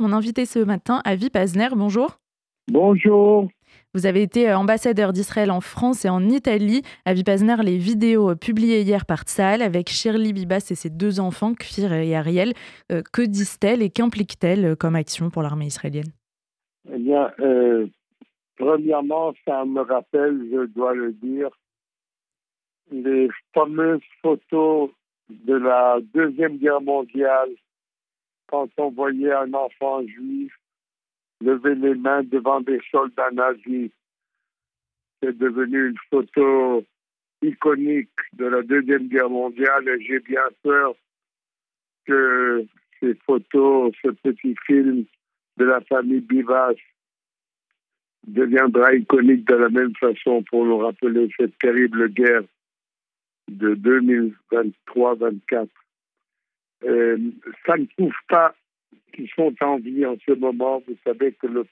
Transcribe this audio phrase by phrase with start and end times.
[0.00, 2.20] Mon invité ce matin, Avi Pazner, bonjour.
[2.70, 3.48] Bonjour.
[3.94, 6.82] Vous avez été euh, ambassadeur d'Israël en France et en Italie.
[7.04, 11.18] Avi Pazner, les vidéos euh, publiées hier par Tsahal avec Shirley Bibas et ses deux
[11.18, 12.52] enfants, Kfir et Ariel,
[12.92, 16.12] euh, que disent-elles et qu'impliquent-elles comme action pour l'armée israélienne?
[16.92, 17.32] Eh bien,
[18.56, 21.50] premièrement, ça me rappelle, je dois le dire,
[22.92, 24.90] les fameuses photos
[25.28, 27.50] de la Deuxième Guerre mondiale,
[28.48, 30.52] quand on voyait un enfant juif
[31.40, 33.90] lever les mains devant des soldats nazis.
[35.22, 36.84] C'est devenu une photo
[37.42, 40.94] iconique de la Deuxième Guerre mondiale et j'ai bien peur
[42.06, 42.64] que
[43.00, 45.04] ces photos, ce petit film
[45.56, 46.74] de la famille Bivas
[48.26, 52.44] deviendra iconique de la même façon pour nous rappeler cette terrible guerre
[53.48, 55.68] de 2023-24.
[56.84, 57.18] Euh,
[57.66, 58.54] ça ne prouve pas
[59.12, 60.82] qu'ils sont en vie en ce moment.
[60.86, 61.66] Vous savez que le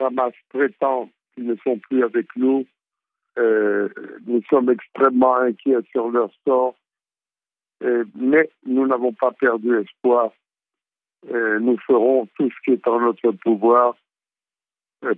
[0.00, 2.66] Hamas prétend qu'ils ne sont plus avec nous.
[3.38, 3.88] Euh,
[4.26, 6.76] nous sommes extrêmement inquiets sur leur sort,
[7.82, 10.32] euh, mais nous n'avons pas perdu espoir.
[11.26, 13.96] Nous ferons tout ce qui est en notre pouvoir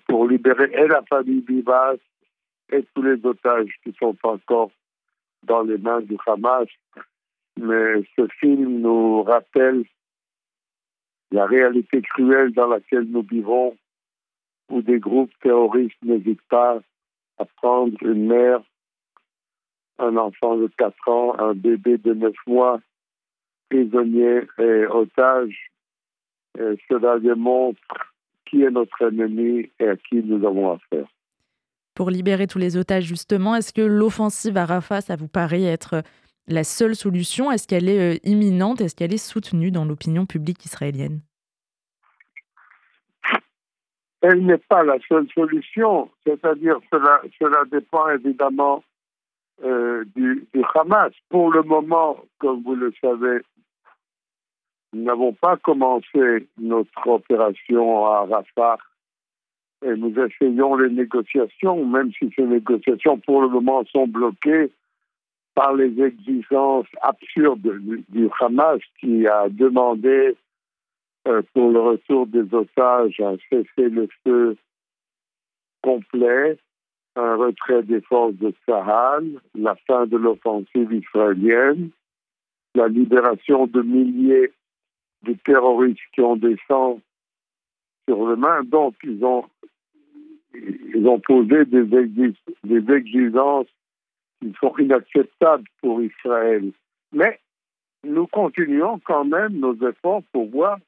[0.06, 1.97] pour libérer et la famille Vivas
[2.70, 4.70] et tous les otages qui sont encore
[5.42, 6.69] dans les mains du Hamas.
[7.59, 9.85] Mais ce film nous rappelle
[11.31, 13.77] la réalité cruelle dans laquelle nous vivons,
[14.71, 16.81] où des groupes terroristes n'hésitent pas
[17.39, 18.61] à prendre une mère,
[19.98, 22.81] un enfant de 4 ans, un bébé de 9 mois,
[23.70, 25.70] prisonnier et otage.
[26.57, 27.81] cela démontre
[28.47, 31.09] qui est notre ennemi et à qui nous avons affaire.
[31.95, 36.03] Pour libérer tous les otages, justement, est-ce que l'offensive à Rafah, ça vous paraît être
[36.48, 40.64] la seule solution Est-ce qu'elle est euh, imminente Est-ce qu'elle est soutenue dans l'opinion publique
[40.64, 41.20] israélienne?
[44.22, 48.83] Elle n'est pas la seule solution, c'est-à-dire cela, cela dépend évidemment
[49.62, 51.12] euh, du, du, Hamas.
[51.29, 53.40] Pour le moment, comme vous le savez,
[54.92, 58.79] nous n'avons pas commencé notre opération à Rafah
[59.85, 64.73] et nous essayons les négociations, même si ces négociations pour le moment sont bloquées
[65.56, 67.80] par les exigences absurdes
[68.11, 70.36] du, Hamas qui a demandé
[71.27, 74.56] euh, pour le retour des otages un cessez-le-feu
[75.83, 76.58] complet,
[77.17, 81.88] un retrait des forces de Sahel, la fin de l'offensive israélienne,
[82.74, 84.52] la libération de milliers
[85.23, 88.62] de terroristes qui ont des sur les mains.
[88.64, 89.46] Donc, ils ont,
[90.52, 93.68] ils ont posé des, des exigences
[94.41, 96.73] qui sont inacceptables pour Israël.
[97.13, 97.41] Mais
[98.05, 100.79] nous continuons quand même nos efforts pour voir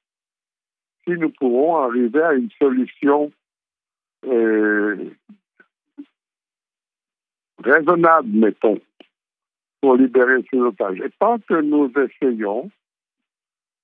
[1.04, 3.32] si nous pourrons arriver à une solution
[4.26, 5.10] euh,
[7.62, 8.78] raisonnable, mettons,
[9.80, 11.00] pour libérer ces otages.
[11.00, 12.70] Et tant que nous essayons,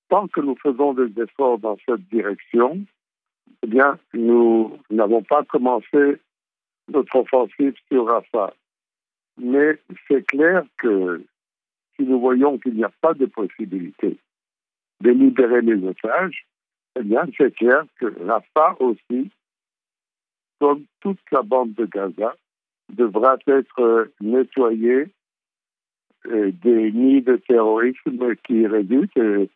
[0.09, 2.85] tant que nous faisons des efforts dans cette direction,
[3.63, 6.17] eh bien, nous n'avons pas commencé
[6.91, 8.53] notre offensive sur Rafah.
[9.37, 11.23] Mais c'est clair que
[11.95, 14.17] si nous voyons qu'il n'y a pas de possibilité
[15.01, 16.47] de libérer les otages,
[16.97, 19.29] eh bien, c'est clair que Rafah aussi,
[20.59, 22.35] comme toute la bande de Gaza,
[22.89, 25.07] devra être nettoyée
[26.25, 29.49] des nids de terrorisme qui résultent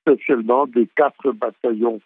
[0.00, 2.00] spécialement des quatre bataillons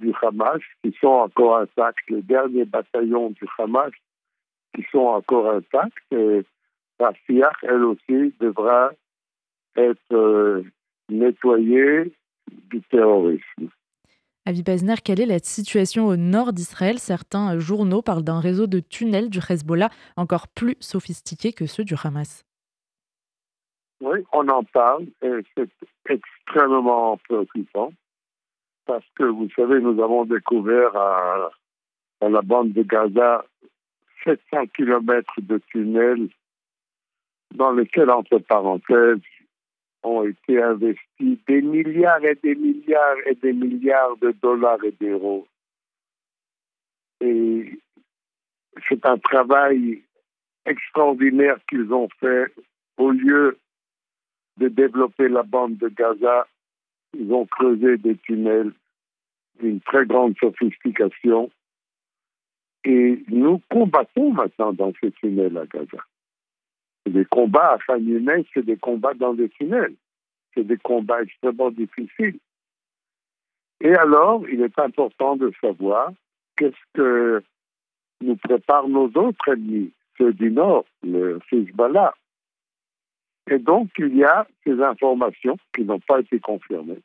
[0.00, 3.92] du Hamas qui sont encore intacts, les derniers bataillons du Hamas
[4.74, 6.12] qui sont encore intacts.
[6.12, 6.42] Et
[6.98, 8.90] Rafah, elle aussi, devra
[9.76, 10.62] être euh,
[11.08, 12.12] nettoyée
[12.50, 13.68] du terrorisme.
[14.44, 16.98] Avi Pazner, quelle est la situation au nord d'Israël?
[16.98, 21.94] Certains journaux parlent d'un réseau de tunnels du Hezbollah encore plus sophistiqué que ceux du
[22.02, 22.44] Hamas.
[24.00, 25.70] Oui, on en parle et c'est
[26.08, 27.92] extrêmement préoccupant
[28.84, 31.50] parce que vous savez, nous avons découvert à,
[32.20, 33.44] à la bande de Gaza
[34.24, 36.28] 700 kilomètres de tunnels
[37.54, 39.20] dans lesquels, entre parenthèses,
[40.02, 45.46] ont été investis des milliards et des milliards et des milliards de dollars et d'euros.
[47.20, 47.78] Et
[48.88, 50.02] c'est un travail
[50.64, 52.52] extraordinaire qu'ils ont fait.
[52.96, 53.58] Au lieu
[54.58, 56.46] de développer la bande de Gaza,
[57.16, 58.72] ils ont creusé des tunnels
[59.60, 61.50] d'une très grande sophistication.
[62.84, 66.04] Et nous combattons maintenant dans ces tunnels à Gaza.
[67.08, 69.94] Des combats à fin humaine, c'est des combats dans des tunnels.
[70.54, 72.38] C'est des combats extrêmement difficiles.
[73.80, 76.12] Et alors, il est important de savoir
[76.56, 77.42] qu'est-ce que
[78.20, 82.14] nous préparent nos autres ennemis, ceux du Nord, le Hezbollah.
[83.50, 87.02] Et donc, il y a ces informations qui n'ont pas été confirmées,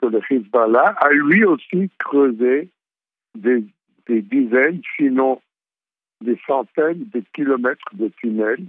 [0.00, 2.68] que le Hezbollah a lui aussi creusé
[3.36, 3.64] des,
[4.06, 5.40] des dizaines, sinon
[6.20, 8.66] des centaines de kilomètres de tunnels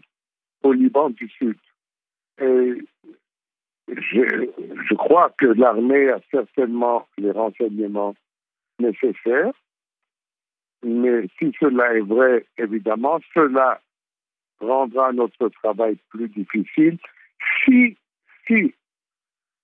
[0.63, 1.57] au Liban du Sud.
[2.41, 2.73] Et
[3.87, 8.15] je, crois que l'armée a certainement les renseignements
[8.79, 9.53] nécessaires,
[10.83, 13.81] mais si cela est vrai, évidemment, cela
[14.59, 16.97] rendra notre travail plus difficile
[17.63, 17.97] si,
[18.45, 18.73] si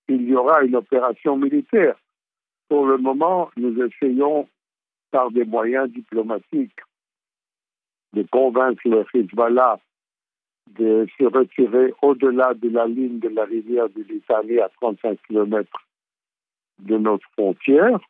[0.08, 1.96] il y aura une opération militaire.
[2.68, 4.48] Pour le moment, nous essayons
[5.14, 6.80] par des moyens diplomatiques
[8.14, 9.78] de convaincre le Hezbollah
[10.66, 15.70] de se retirer au-delà de la ligne de la rivière de l'Italie à 35 km
[16.80, 18.00] de notre frontière.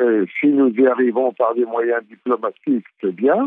[0.00, 3.46] Et si nous y arrivons par des moyens diplomatiques, c'est bien.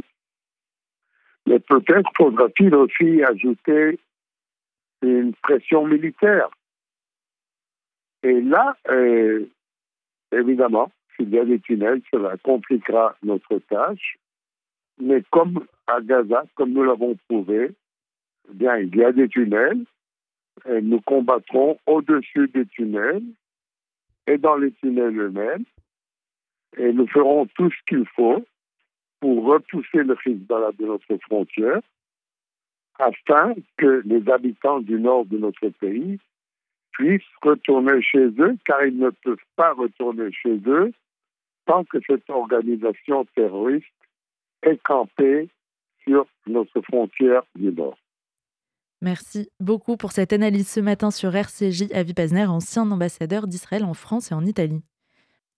[1.45, 3.99] Mais peut-être faudra-t-il aussi ajouter
[5.01, 6.47] une pression militaire.
[8.21, 9.49] Et là, euh,
[10.31, 14.17] évidemment, s'il y a des tunnels, cela compliquera notre tâche.
[14.99, 17.71] Mais comme à Gaza, comme nous l'avons prouvé,
[18.49, 19.85] eh bien, il y a des tunnels.
[20.69, 23.23] Et nous combattrons au-dessus des tunnels
[24.27, 25.65] et dans les tunnels eux-mêmes.
[26.77, 28.43] Et nous ferons tout ce qu'il faut
[29.19, 31.81] pour repousser le Hezbollah de notre frontière
[32.99, 36.19] afin que les habitants du nord de notre pays
[36.91, 40.93] puissent retourner chez eux, car ils ne peuvent pas retourner chez eux
[41.73, 43.85] tant que cette organisation terroriste
[44.61, 45.49] est campée
[46.03, 47.97] sur notre frontière du nord.
[49.01, 51.91] Merci beaucoup pour cette analyse ce matin sur RCJ.
[51.93, 54.81] Avi Pazner, ancien ambassadeur d'Israël en France et en Italie.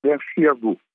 [0.04, 0.78] Merci à vous.